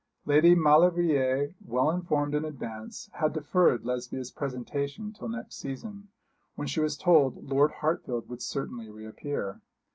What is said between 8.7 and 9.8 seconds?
re appear.